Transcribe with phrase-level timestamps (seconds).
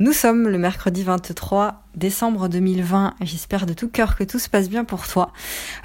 [0.00, 3.16] Nous sommes le mercredi 23 décembre 2020.
[3.20, 5.30] J'espère de tout cœur que tout se passe bien pour toi.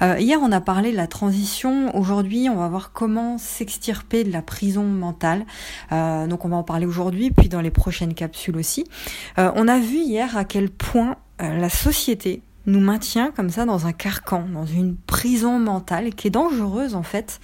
[0.00, 1.94] Euh, hier, on a parlé de la transition.
[1.94, 5.44] Aujourd'hui, on va voir comment s'extirper de la prison mentale.
[5.92, 8.84] Euh, donc, on va en parler aujourd'hui, puis dans les prochaines capsules aussi.
[9.38, 13.86] Euh, on a vu hier à quel point la société nous maintient comme ça dans
[13.86, 17.38] un carcan, dans une prison mentale qui est dangereuse en fait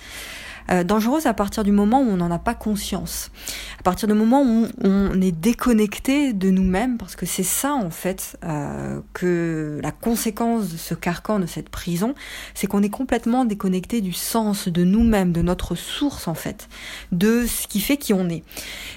[0.71, 3.31] euh, dangereuse à partir du moment où on n'en a pas conscience,
[3.79, 7.91] à partir du moment où on est déconnecté de nous-mêmes, parce que c'est ça en
[7.91, 12.15] fait euh, que la conséquence de ce carcan, de cette prison,
[12.55, 16.69] c'est qu'on est complètement déconnecté du sens de nous-mêmes, de notre source en fait,
[17.11, 18.43] de ce qui fait qui on est.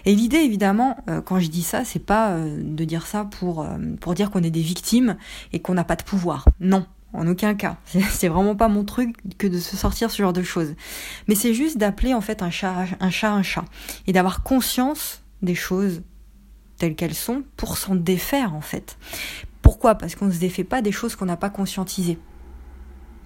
[0.05, 3.65] Et l'idée évidemment, euh, quand je dis ça, c'est pas de dire ça pour
[4.01, 5.17] pour dire qu'on est des victimes
[5.53, 6.45] et qu'on n'a pas de pouvoir.
[6.59, 7.77] Non, en aucun cas.
[8.09, 10.75] C'est vraiment pas mon truc que de se sortir ce genre de choses.
[11.27, 13.65] Mais c'est juste d'appeler en fait un chat un chat un chat
[14.07, 16.01] et d'avoir conscience des choses
[16.77, 18.97] telles qu'elles sont pour s'en défaire en fait.
[19.61, 19.95] Pourquoi?
[19.95, 22.19] Parce qu'on ne se défait pas des choses qu'on n'a pas conscientisées.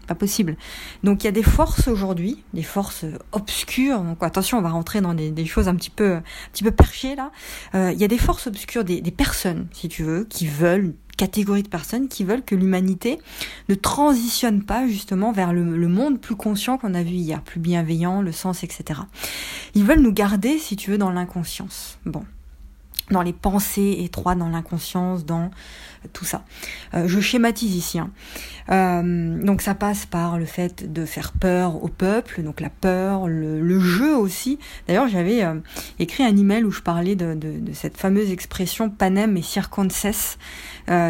[0.07, 0.55] Pas possible.
[1.03, 4.01] Donc il y a des forces aujourd'hui, des forces obscures.
[4.01, 7.15] Donc attention, on va rentrer dans des, choses un petit peu, un petit peu perchées
[7.15, 7.31] là.
[7.75, 10.95] Euh, il y a des forces obscures, des, des personnes, si tu veux, qui veulent
[11.19, 13.19] catégorie de personnes qui veulent que l'humanité
[13.67, 18.21] ne transitionne pas justement vers le, monde plus conscient qu'on a vu hier, plus bienveillant,
[18.21, 19.01] le sens, etc.
[19.75, 21.99] Ils veulent nous garder, si tu veux, dans l'inconscience.
[22.05, 22.23] Bon,
[23.11, 25.51] dans les pensées étroites, dans l'inconscience, dans
[26.13, 26.43] tout ça.
[26.93, 27.99] Euh, je schématise ici.
[27.99, 28.11] Hein.
[28.71, 33.27] Euh, donc ça passe par le fait de faire peur au peuple, donc la peur,
[33.27, 34.59] le, jeu aussi.
[34.87, 35.55] D'ailleurs, j'avais euh,
[35.97, 40.37] écrit un email où je parlais de, de, cette fameuse expression panem et circonces,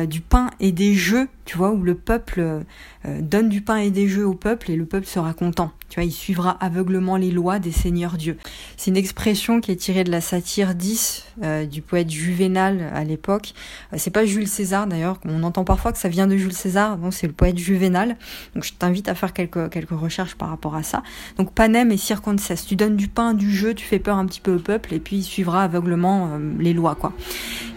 [0.08, 2.63] du pain et des jeux, tu vois, où le peuple
[3.05, 5.72] donne du pain et des jeux au peuple et le peuple sera content.
[5.88, 8.38] Tu vois, il suivra aveuglement les lois des seigneurs dieux.
[8.77, 11.25] C'est une expression qui est tirée de la satire 10
[11.72, 13.53] du poète Juvénal à l'époque.
[13.95, 15.17] c'est pas Jules César d'ailleurs.
[15.25, 18.17] On entend parfois que ça vient de Jules César, donc c'est le poète juvénal.
[18.53, 21.03] Donc je t'invite à faire quelques, quelques recherches par rapport à ça.
[21.38, 22.51] Donc panem et circonces.
[22.68, 25.00] Tu donnes du pain, du jeu, tu fais peur un petit peu au peuple et
[25.00, 27.13] puis il suivra aveuglement euh, les lois, quoi.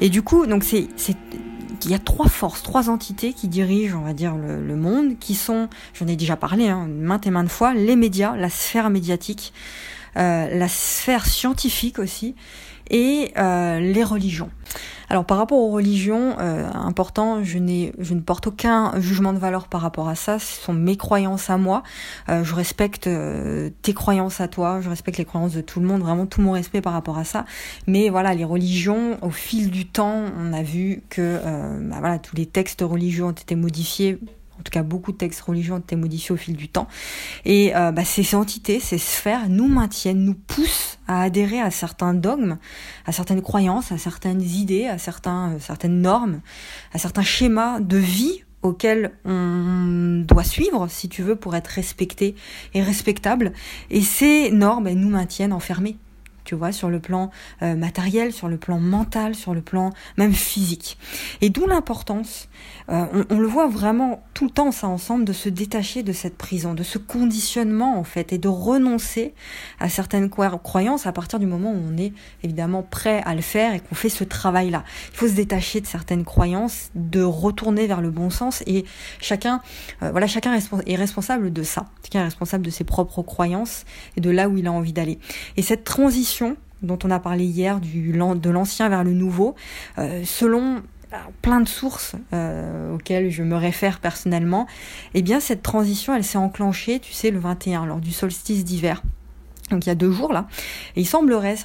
[0.01, 0.89] Et du coup, donc c'est,
[1.85, 5.35] il y a trois forces, trois entités qui dirigent, on va dire, le, monde, qui
[5.35, 9.53] sont, j'en ai déjà parlé, hein, maintes et maintes fois, les médias, la sphère médiatique,
[10.17, 12.35] euh, la sphère scientifique aussi,
[12.91, 14.51] et euh, les religions.
[15.13, 17.59] Alors par rapport aux religions, euh, important, je,
[17.99, 20.39] je ne porte aucun jugement de valeur par rapport à ça.
[20.39, 21.83] Ce sont mes croyances à moi.
[22.31, 24.81] Euh, je respecte euh, tes croyances à toi.
[24.81, 26.01] Je respecte les croyances de tout le monde.
[26.01, 27.45] Vraiment tout mon respect par rapport à ça.
[27.87, 31.39] Mais voilà, les religions, au fil du temps, on a vu que
[31.83, 34.19] bah, voilà, tous les textes religieux ont été modifiés
[34.63, 36.87] en tout cas beaucoup de textes religieux ont été modifiés au fil du temps.
[37.45, 42.15] Et euh, bah, ces entités, ces sphères nous maintiennent, nous poussent à adhérer à certains
[42.15, 42.59] dogmes,
[43.05, 46.43] à certaines croyances, à certaines idées, à certains, euh, certaines normes,
[46.93, 52.37] à certains schémas de vie auxquels on doit suivre, si tu veux, pour être respecté
[52.73, 53.53] et respectable.
[53.91, 55.97] Et ces normes, elles nous maintiennent enfermés
[56.45, 57.31] tu vois, sur le plan
[57.63, 60.99] euh, matériel, sur le plan mental, sur le plan même physique.
[61.41, 62.49] Et d'où l'importance,
[62.89, 66.37] euh, on, le voit vraiment tout le temps ça ensemble, de se détacher de cette
[66.37, 69.35] prison, de ce conditionnement en fait, et de renoncer
[69.81, 73.75] à certaines croyances à partir du moment où on est évidemment prêt à le faire
[73.75, 74.85] et qu'on fait ce travail-là.
[75.13, 78.85] Il faut se détacher de certaines croyances, de retourner vers le bon sens, et
[79.21, 79.61] chacun,
[80.03, 81.87] euh, voilà, chacun est responsable de ça.
[82.03, 83.85] Chacun est responsable de ses propres croyances
[84.17, 85.19] et de là où il a envie d'aller.
[85.57, 86.32] Et cette transition
[86.83, 89.55] dont on a parlé hier, de l'ancien vers le nouveau,
[89.99, 90.83] euh, selon
[91.43, 94.67] plein de sources euh, auxquelles je me réfère personnellement,
[95.15, 99.03] eh bien cette transition, elle s'est enclenchée, tu sais, le 21, lors du solstice d'hiver
[99.73, 100.47] donc il y a deux jours là,
[100.97, 101.57] et il semblerait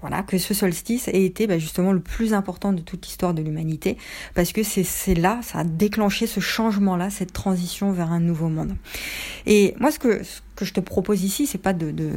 [0.00, 3.42] voilà, que ce solstice ait été bah, justement le plus important de toute l'histoire de
[3.42, 3.96] l'humanité,
[4.34, 8.74] parce que c'est là, ça a déclenché ce changement-là, cette transition vers un nouveau monde.
[9.46, 12.10] Et moi, ce que, ce que je te propose ici, c'est pas de, de,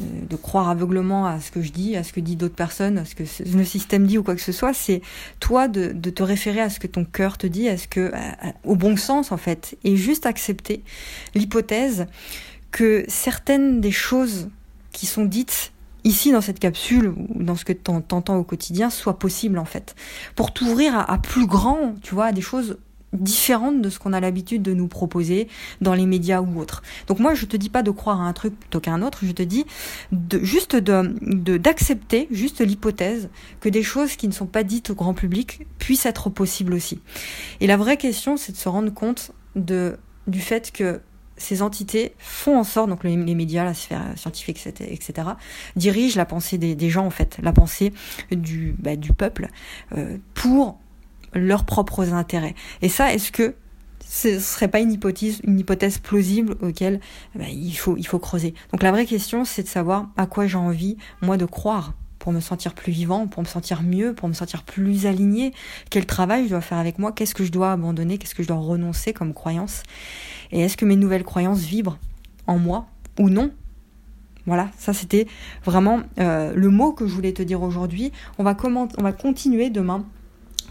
[0.00, 3.04] euh, croire aveuglement à ce que je dis, à ce que dit d'autres personnes, à
[3.04, 3.24] ce que
[3.54, 5.00] le système dit ou quoi que ce soit, c'est
[5.38, 8.12] toi de, de, te référer à ce que ton cœur te dit, à ce que,
[8.64, 10.82] au bon sens en fait, et juste accepter
[11.34, 12.06] l'hypothèse
[12.70, 14.48] que certaines des choses
[14.92, 15.72] qui sont dites
[16.04, 19.64] ici dans cette capsule ou dans ce que tu entends au quotidien soient possibles en
[19.64, 19.94] fait.
[20.34, 22.78] Pour t'ouvrir à, plus grand, tu vois, à des choses
[23.12, 25.48] différentes de ce qu'on a l'habitude de nous proposer
[25.80, 26.82] dans les médias ou autres.
[27.08, 29.20] Donc moi je te dis pas de croire à un truc plutôt qu'à un autre,
[29.22, 29.66] je te dis
[30.42, 33.28] juste de d'accepter juste l'hypothèse
[33.58, 37.00] que des choses qui ne sont pas dites au grand public puissent être possibles aussi.
[37.60, 39.96] Et la vraie question c'est de se rendre compte de
[40.28, 41.00] du fait que
[41.40, 45.28] ces entités font en sorte, donc les, médias, la sphère scientifique, etc.,
[45.76, 47.92] dirigent la pensée des, gens, en fait, la pensée
[48.30, 49.48] du, bah, peuple,
[49.96, 50.78] euh, pour
[51.34, 52.54] leurs propres intérêts.
[52.82, 53.54] Et ça, est-ce que
[54.06, 57.00] ce serait pas une hypothèse, une hypothèse plausible auquel
[57.34, 58.54] bah, il faut creuser?
[58.72, 62.32] Donc la vraie question, c'est de savoir à quoi j'ai envie, moi, de croire pour
[62.32, 65.52] me sentir plus vivant, pour me sentir mieux, pour me sentir plus aligné,
[65.90, 68.48] quel travail je dois faire avec moi, qu'est-ce que je dois abandonner, qu'est-ce que je
[68.48, 69.82] dois renoncer comme croyance,
[70.52, 71.98] et est-ce que mes nouvelles croyances vibrent
[72.46, 72.86] en moi
[73.18, 73.50] ou non?
[74.46, 75.26] Voilà, ça c'était
[75.64, 78.12] vraiment euh, le mot que je voulais te dire aujourd'hui.
[78.38, 80.04] On va, on va continuer demain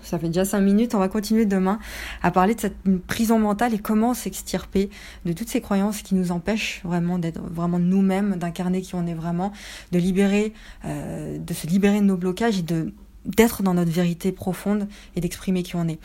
[0.04, 1.80] ça fait déjà cinq minutes, on va continuer demain
[2.22, 4.90] à parler de cette prison mentale et comment s'extirper
[5.26, 9.14] de toutes ces croyances qui nous empêchent vraiment d'être vraiment nous-mêmes, d'incarner qui on est
[9.14, 9.52] vraiment,
[9.92, 10.54] de libérer,
[10.86, 12.94] euh, de se libérer de nos blocages et de
[13.26, 16.00] d'être dans notre vérité profonde et d'exprimer qui on est.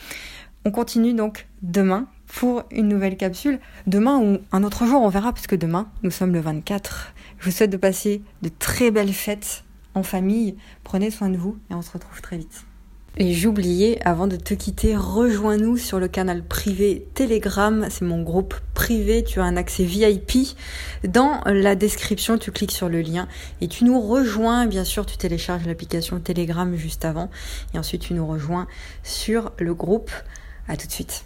[0.65, 3.59] On continue donc demain pour une nouvelle capsule.
[3.87, 7.13] Demain ou un autre jour, on verra, puisque demain, nous sommes le 24.
[7.39, 9.63] Je vous souhaite de passer de très belles fêtes
[9.93, 10.55] en famille.
[10.83, 12.65] Prenez soin de vous et on se retrouve très vite.
[13.17, 17.87] Et j'oubliais, avant de te quitter, rejoins-nous sur le canal privé Telegram.
[17.89, 19.23] C'est mon groupe privé.
[19.23, 20.57] Tu as un accès VIP.
[21.07, 23.29] Dans la description, tu cliques sur le lien
[23.61, 24.65] et tu nous rejoins.
[24.65, 27.31] Bien sûr, tu télécharges l'application Telegram juste avant.
[27.73, 28.67] Et ensuite, tu nous rejoins
[29.03, 30.11] sur le groupe.
[30.67, 31.23] À tout de suite.